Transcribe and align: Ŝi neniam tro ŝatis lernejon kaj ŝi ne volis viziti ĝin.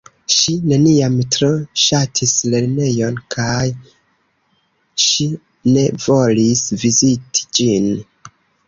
Ŝi 0.35 0.53
neniam 0.69 1.17
tro 1.35 1.49
ŝatis 1.81 2.33
lernejon 2.55 3.19
kaj 3.35 3.69
ŝi 5.05 5.29
ne 5.77 5.89
volis 6.09 6.67
viziti 6.87 7.49
ĝin. 7.61 7.93